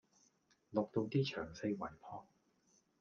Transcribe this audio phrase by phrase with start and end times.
[0.71, 2.23] 落到 D 場四圍撲